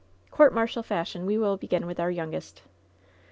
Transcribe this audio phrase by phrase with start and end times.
[0.31, 2.63] Court martial fashion, we will begin with our youngest.